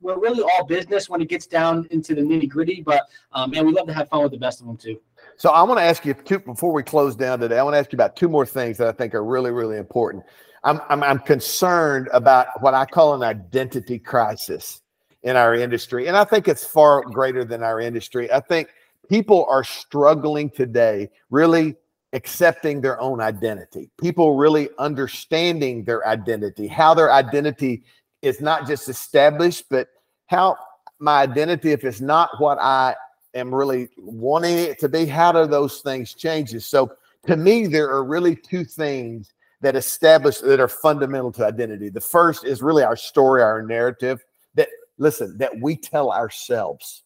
[0.00, 2.82] we're really all business when it gets down into the nitty gritty.
[2.84, 5.00] But um, man, we love to have fun with the best of them too.
[5.36, 7.58] So I want to ask you two before we close down today.
[7.58, 9.78] I want to ask you about two more things that I think are really really
[9.78, 10.22] important.
[10.62, 14.80] I'm I'm, I'm concerned about what I call an identity crisis
[15.24, 18.30] in our industry, and I think it's far greater than our industry.
[18.30, 18.68] I think
[19.08, 21.76] people are struggling today really
[22.12, 23.90] accepting their own identity.
[24.00, 27.82] People really understanding their identity how their identity
[28.22, 29.88] is not just established but
[30.26, 30.56] how
[30.98, 32.94] my identity if it's not what i
[33.34, 36.50] am really wanting it to be how do those things change?
[36.62, 36.92] So
[37.26, 41.88] to me there are really two things that establish that are fundamental to identity.
[41.88, 47.03] The first is really our story our narrative that listen that we tell ourselves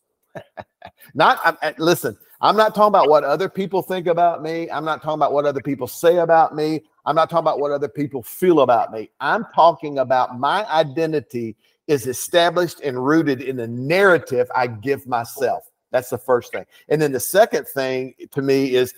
[1.15, 2.17] not I'm, eh, listen.
[2.41, 4.71] I'm not talking about what other people think about me.
[4.71, 6.83] I'm not talking about what other people say about me.
[7.05, 9.11] I'm not talking about what other people feel about me.
[9.19, 11.57] I'm talking about my identity
[11.89, 15.65] is established and rooted in the narrative I give myself.
[15.91, 16.67] That's the first thing.
[16.89, 18.95] And then the second thing to me is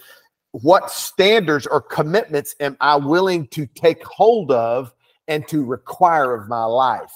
[0.51, 4.93] what standards or commitments am I willing to take hold of
[5.29, 7.13] and to require of my life?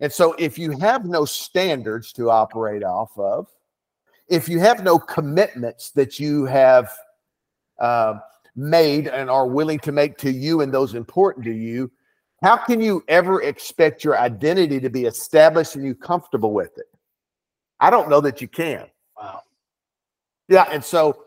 [0.00, 3.48] And so if you have no standards to operate off of,
[4.34, 6.90] if you have no commitments that you have
[7.78, 8.14] uh,
[8.56, 11.90] made and are willing to make to you and those important to you,
[12.42, 16.86] how can you ever expect your identity to be established and you comfortable with it?
[17.80, 18.86] I don't know that you can.
[19.16, 19.42] Wow.
[20.48, 20.66] Yeah.
[20.70, 21.24] And so,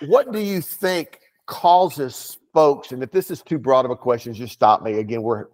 [0.00, 4.34] what do you think causes folks, and if this is too broad of a question,
[4.34, 4.98] just stop me.
[4.98, 5.46] Again, we're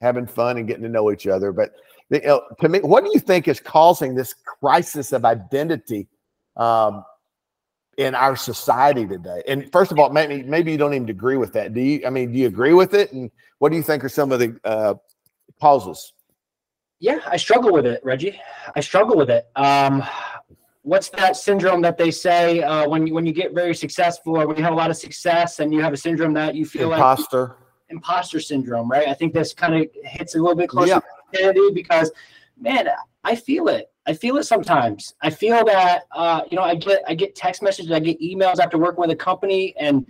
[0.00, 1.52] having fun and getting to know each other.
[1.52, 1.72] But
[2.10, 6.06] you know, to me, what do you think is causing this crisis of identity
[6.58, 7.04] um,
[7.96, 9.42] in our society today.
[9.48, 11.74] And first of all, maybe maybe you don't even agree with that.
[11.74, 12.06] Do you?
[12.06, 13.12] I mean, do you agree with it?
[13.12, 14.94] And what do you think are some of the uh,
[15.60, 16.12] causes?
[17.00, 18.40] Yeah, I struggle with it, Reggie.
[18.74, 19.46] I struggle with it.
[19.54, 20.02] Um,
[20.82, 24.46] what's that syndrome that they say uh, when you when you get very successful or
[24.46, 26.92] when you have a lot of success and you have a syndrome that you feel
[26.92, 27.40] imposter.
[27.40, 29.08] like imposter Imposter syndrome, right?
[29.08, 31.00] I think this kind of hits a little bit closer yeah.
[31.00, 32.10] to identity because,
[32.60, 32.88] man,
[33.24, 33.90] I feel it.
[34.08, 35.14] I feel it sometimes.
[35.20, 38.58] I feel that uh, you know I get I get text messages, I get emails
[38.58, 40.06] after working with a company and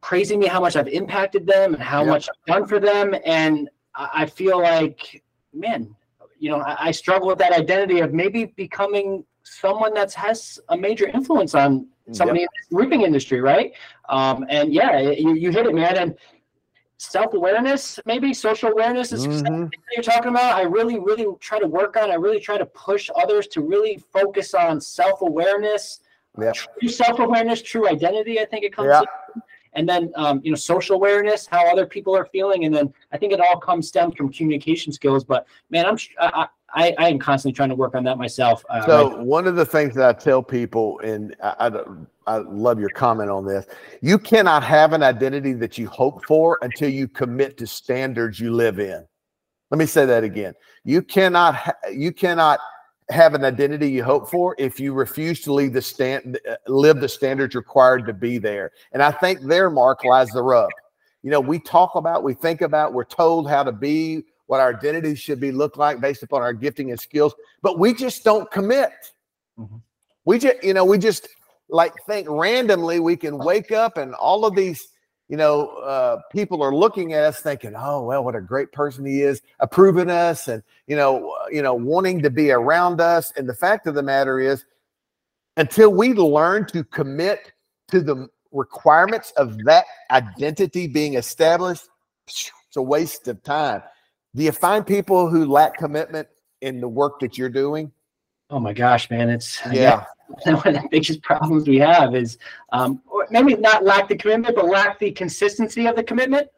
[0.00, 3.70] praising me how much I've impacted them and how much I've done for them, and
[3.94, 5.22] I feel like
[5.54, 5.94] man,
[6.40, 10.76] you know I, I struggle with that identity of maybe becoming someone that has a
[10.76, 12.48] major influence on somebody yep.
[12.48, 13.72] in the roofing industry, right?
[14.08, 15.96] Um, and yeah, you, you hit it, man.
[15.96, 16.14] And
[16.98, 19.66] self-awareness maybe social awareness is mm-hmm.
[19.94, 23.10] you're talking about i really really try to work on i really try to push
[23.16, 26.00] others to really focus on self-awareness
[26.40, 26.52] yeah.
[26.52, 29.02] true self-awareness true identity i think it comes yeah.
[29.74, 33.18] and then um, you know social awareness how other people are feeling and then i
[33.18, 37.18] think it all comes stems from communication skills but man i'm I, I, I am
[37.18, 38.64] constantly trying to work on that myself.
[38.68, 41.82] Uh, so one of the things that I tell people, and I, I,
[42.26, 43.66] I love your comment on this,
[44.02, 48.52] you cannot have an identity that you hope for until you commit to standards you
[48.52, 49.06] live in.
[49.70, 50.54] Let me say that again.
[50.84, 52.60] You cannot ha- you cannot
[53.10, 57.00] have an identity you hope for if you refuse to leave the stand uh, live
[57.00, 58.72] the standards required to be there.
[58.92, 60.70] And I think there, Mark, lies the rub.
[61.22, 64.74] You know, we talk about, we think about, we're told how to be, what our
[64.74, 68.48] identity should be look like based upon our gifting and skills, but we just don't
[68.50, 68.92] commit.
[69.58, 69.76] Mm-hmm.
[70.24, 71.28] We just, you know, we just
[71.68, 74.88] like think randomly we can wake up and all of these,
[75.28, 79.04] you know, uh, people are looking at us thinking, oh, well, what a great person
[79.04, 83.32] he is, approving us and, you know, uh, you know, wanting to be around us.
[83.36, 84.64] And the fact of the matter is,
[85.56, 87.52] until we learn to commit
[87.88, 91.88] to the requirements of that identity being established,
[92.26, 93.82] it's a waste of time.
[94.34, 96.28] Do you find people who lack commitment
[96.60, 97.90] in the work that you're doing?
[98.50, 99.72] Oh my gosh, man, it's yeah.
[99.72, 100.04] yeah
[100.44, 102.38] one of the biggest problems we have is
[102.72, 106.48] um, maybe not lack the commitment, but lack the consistency of the commitment.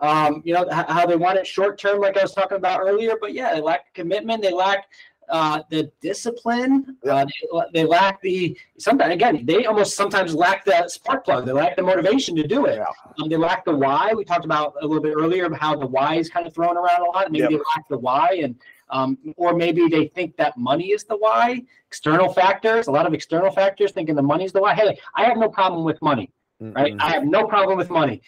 [0.00, 3.14] Um, you know how they want it short term, like I was talking about earlier.
[3.20, 4.42] But yeah, they lack commitment.
[4.42, 4.86] They lack
[5.28, 6.96] uh, the discipline.
[7.08, 11.46] Uh, they, they, lack the sometimes again they almost sometimes lack the spark plug.
[11.46, 12.80] They lack the motivation to do it.
[13.20, 14.12] Um, they lack the why.
[14.14, 16.76] We talked about a little bit earlier about how the why is kind of thrown
[16.76, 17.30] around a lot.
[17.30, 17.50] Maybe yep.
[17.50, 18.54] they lack the why, and
[18.90, 21.62] um, or maybe they think that money is the why.
[21.86, 24.74] External factors, a lot of external factors, thinking the money is the why.
[24.74, 26.30] Hey, I have no problem with money.
[26.62, 26.76] Mm-hmm.
[26.76, 26.94] Right?
[26.98, 28.20] I have no problem with money.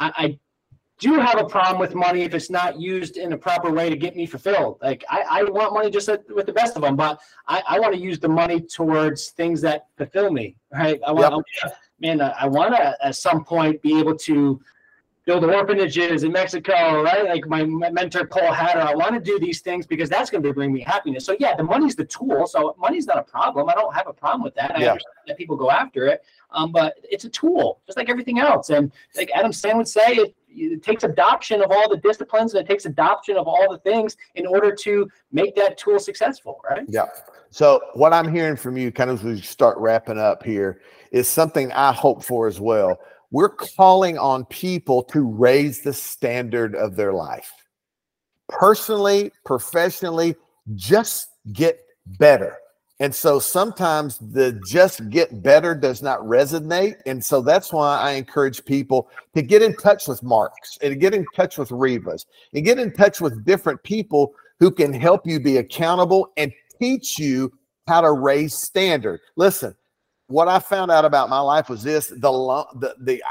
[0.00, 0.38] I, I
[0.98, 3.96] do have a problem with money if it's not used in a proper way to
[3.96, 4.78] get me fulfilled.
[4.80, 7.94] Like I, I want money just with the best of them, but I, I want
[7.94, 10.56] to use the money towards things that fulfill me.
[10.72, 11.00] Right?
[11.06, 11.76] I want, yep.
[12.00, 14.60] man, I want to at some point be able to
[15.26, 17.24] build orphanages in Mexico, right?
[17.24, 18.80] Like my, my mentor Paul Hatter.
[18.80, 21.24] I want to do these things because that's going to bring me happiness.
[21.24, 22.46] So yeah, the money's the tool.
[22.46, 23.68] So money's not a problem.
[23.68, 24.76] I don't have a problem with that.
[24.76, 24.90] I yeah.
[24.90, 28.68] understand that people go after it, um, but it's a tool, just like everything else.
[28.68, 32.64] And like Adam Sand would say, it, it takes adoption of all the disciplines and
[32.64, 36.84] it takes adoption of all the things in order to make that tool successful, right?
[36.86, 37.06] Yeah.
[37.50, 40.80] So what I'm hearing from you, kind of as we start wrapping up here,
[41.12, 42.98] is something I hope for as well.
[43.34, 47.50] We're calling on people to raise the standard of their life.
[48.48, 50.36] Personally, professionally,
[50.76, 52.56] just get better.
[53.00, 56.94] And so sometimes the just get better does not resonate.
[57.06, 61.12] And so that's why I encourage people to get in touch with Marks and get
[61.12, 65.40] in touch with Reevas and get in touch with different people who can help you
[65.40, 67.52] be accountable and teach you
[67.88, 69.18] how to raise standard.
[69.34, 69.74] Listen,
[70.28, 72.18] what I found out about my life was this the,
[72.76, 73.22] the, the,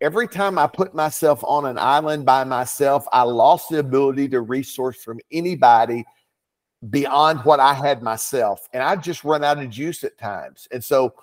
[0.00, 4.40] every time I put myself on an island by myself, I lost the ability to
[4.40, 6.04] resource from anybody
[6.90, 8.68] beyond what I had myself.
[8.72, 10.68] And I just run out of juice at times.
[10.70, 11.14] And so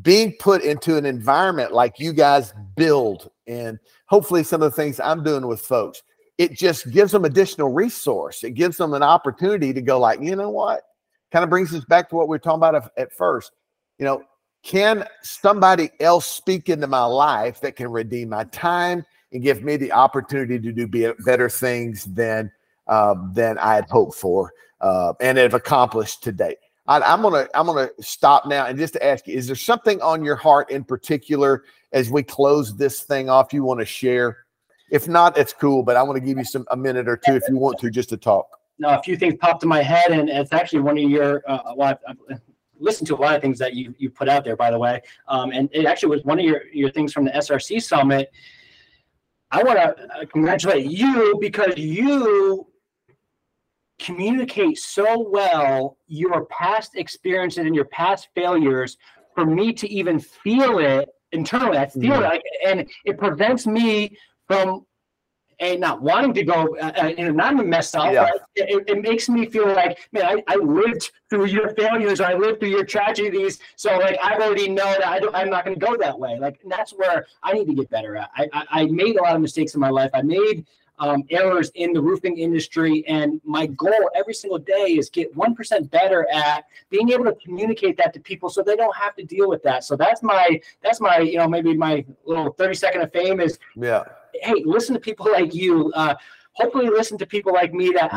[0.00, 5.00] being put into an environment like you guys build and hopefully some of the things
[5.00, 6.02] I'm doing with folks,
[6.38, 8.42] it just gives them additional resource.
[8.42, 10.82] It gives them an opportunity to go like, you know what?
[11.30, 13.52] Kind of brings us back to what we are talking about at first.
[13.98, 14.22] You know,
[14.62, 19.76] can somebody else speak into my life that can redeem my time and give me
[19.76, 22.50] the opportunity to do better things than
[22.88, 24.52] um, than I had hoped for?
[24.82, 26.58] uh, and have accomplished to date.
[26.86, 30.02] I, am gonna I'm gonna stop now and just to ask you: Is there something
[30.02, 34.38] on your heart in particular as we close this thing off you want to share?
[34.90, 35.84] If not, it's cool.
[35.84, 37.90] But I want to give you some a minute or two if you want to
[37.90, 38.58] just to talk.
[38.78, 41.42] No, a few things popped in my head, and it's actually one of your.
[41.46, 42.40] Uh, well, I've
[42.82, 45.00] listened to a lot of things that you you put out there, by the way,
[45.28, 48.30] um, and it actually was one of your your things from the SRC summit.
[49.50, 52.66] I want to uh, congratulate you because you
[53.98, 58.96] communicate so well your past experiences and your past failures
[59.34, 61.78] for me to even feel it internally.
[61.78, 62.34] I feel mm-hmm.
[62.34, 64.16] it, and it prevents me
[64.46, 64.84] from
[65.60, 68.12] and not wanting to go uh, uh and not mess up.
[68.12, 68.28] Yeah.
[68.56, 72.60] It, it, makes me feel like, man, I, I lived through your failures, I lived
[72.60, 73.58] through your tragedies.
[73.76, 76.38] So like I already know that I don't, I'm not going to go that way.
[76.38, 78.30] Like that's where I need to get better at.
[78.36, 80.10] I, I, I made a lot of mistakes in my life.
[80.14, 80.66] I made
[81.02, 83.04] um, errors in the roofing industry.
[83.08, 87.96] And my goal every single day is get 1% better at being able to communicate
[87.96, 89.84] that to people so they don't have to deal with that.
[89.84, 93.58] So that's my, that's my, you know, maybe my little 30 second of fame is,
[93.76, 94.04] yeah.
[94.34, 95.92] Hey, listen to people like you.
[95.94, 96.14] Uh,
[96.54, 98.10] hopefully listen to people like me that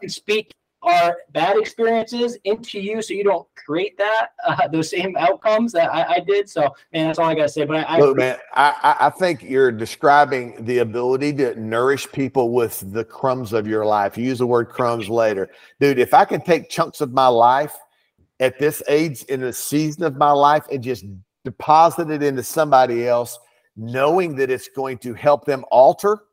[0.00, 0.52] can speak
[0.82, 5.92] are bad experiences into you so you don't create that uh, those same outcomes that
[5.92, 6.48] I, I, did.
[6.48, 9.70] So man that's all i gotta say but i, look man I, I think you're
[9.70, 14.16] describing the ability to nourish people with the crumbs of your life.
[14.16, 15.50] You use the word crumbs later.
[15.80, 17.76] Dude if i can take chunks of my life
[18.38, 21.04] at this age in a season of my life and just
[21.44, 23.38] deposit it into somebody else
[23.76, 26.24] knowing that it's going to help them alter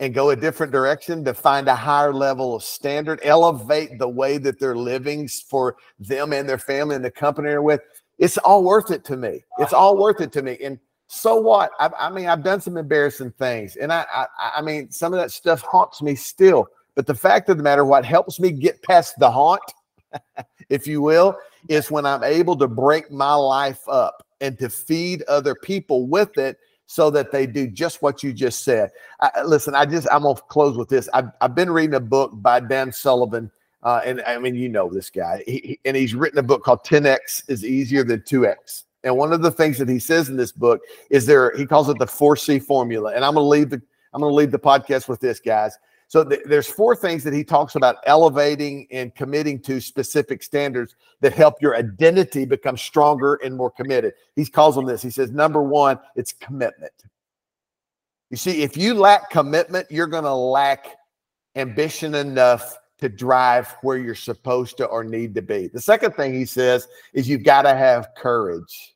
[0.00, 4.38] and go a different direction to find a higher level of standard, elevate the way
[4.38, 7.80] that they're living for them and their family and the company they're with.
[8.18, 9.44] It's all worth it to me.
[9.58, 10.58] It's all worth it to me.
[10.62, 11.70] And so what?
[11.78, 15.20] I, I mean, I've done some embarrassing things, and I, I, I mean, some of
[15.20, 16.66] that stuff haunts me still.
[16.94, 19.62] But the fact of the matter, what helps me get past the haunt,
[20.68, 21.36] if you will,
[21.68, 26.36] is when I'm able to break my life up and to feed other people with
[26.38, 28.90] it so that they do just what you just said.
[29.20, 31.08] I, listen, I just I'm gonna close with this.
[31.14, 33.50] I've, I've been reading a book by Dan Sullivan,
[33.82, 36.84] uh, and I mean you know this guy, he, and he's written a book called
[36.84, 38.84] 10x is easier than 2x.
[39.02, 41.88] And one of the things that he says in this book is there he calls
[41.88, 43.12] it the 4C formula.
[43.14, 43.80] And I'm gonna leave the
[44.12, 45.76] I'm gonna leave the podcast with this, guys.
[46.08, 50.94] So th- there's four things that he talks about elevating and committing to specific standards
[51.20, 54.14] that help your identity become stronger and more committed.
[54.36, 55.02] He calls them this.
[55.02, 56.92] He says, number one, it's commitment.
[58.30, 60.96] You see, if you lack commitment, you're going to lack
[61.56, 65.68] ambition enough to drive where you're supposed to or need to be.
[65.68, 68.94] The second thing he says is you've got to have courage.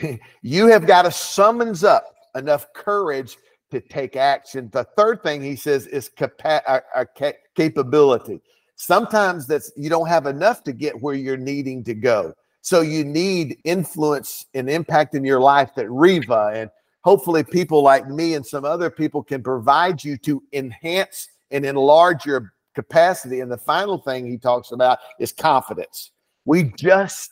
[0.42, 3.36] you have got to summons up enough courage
[3.72, 4.68] to take action.
[4.70, 8.40] The third thing he says is capa- uh, uh, ca- capability.
[8.76, 12.34] Sometimes that's you don't have enough to get where you're needing to go.
[12.60, 16.70] So you need influence and impact in your life that Reeva and
[17.02, 22.26] hopefully people like me and some other people can provide you to enhance and enlarge
[22.26, 23.40] your capacity.
[23.40, 26.12] And the final thing he talks about is confidence.
[26.44, 27.31] We just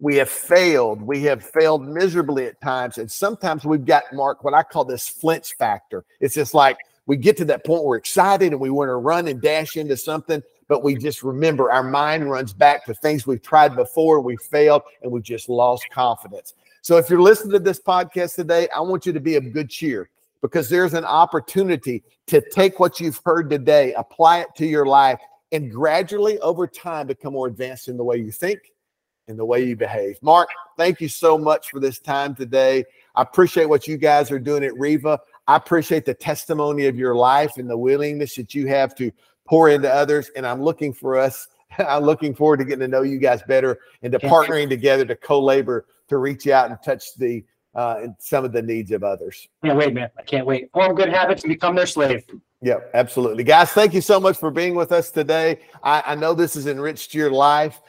[0.00, 1.02] we have failed.
[1.02, 2.96] We have failed miserably at times.
[2.96, 6.04] And sometimes we've got, Mark, what I call this flinch factor.
[6.20, 9.28] It's just like we get to that point we're excited and we want to run
[9.28, 13.42] and dash into something, but we just remember our mind runs back to things we've
[13.42, 16.54] tried before, we failed, and we just lost confidence.
[16.80, 19.68] So if you're listening to this podcast today, I want you to be of good
[19.68, 20.08] cheer
[20.40, 25.20] because there's an opportunity to take what you've heard today, apply it to your life,
[25.52, 28.60] and gradually over time become more advanced in the way you think
[29.30, 30.18] in the way you behave.
[30.20, 32.84] Mark, thank you so much for this time today.
[33.14, 35.18] I appreciate what you guys are doing at Reeva.
[35.46, 39.10] I appreciate the testimony of your life and the willingness that you have to
[39.46, 40.30] pour into others.
[40.36, 41.48] And I'm looking for us.
[41.78, 45.16] I'm looking forward to getting to know you guys better and to partnering together to
[45.16, 47.44] co-labor to reach out and touch the
[47.76, 49.46] uh, and some of the needs of others.
[49.64, 50.10] Can't wait, man.
[50.18, 50.72] I can't wait.
[50.72, 52.24] Form good habits and become their slave.
[52.62, 53.42] Yeah, absolutely.
[53.42, 55.60] Guys, thank you so much for being with us today.
[55.82, 57.80] I, I know this has enriched your life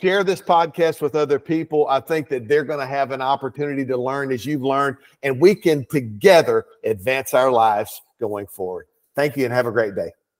[0.00, 1.86] share this podcast with other people.
[1.88, 5.40] I think that they're going to have an opportunity to learn as you've learned, and
[5.40, 8.86] we can together advance our lives going forward.
[9.14, 10.12] Thank you and have a great day.